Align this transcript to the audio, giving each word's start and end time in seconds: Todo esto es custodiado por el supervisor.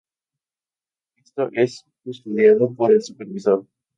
Todo 1.35 1.49
esto 1.51 1.87
es 2.05 2.23
custodiado 2.23 2.73
por 2.73 2.91
el 2.91 3.03
supervisor. 3.03 3.63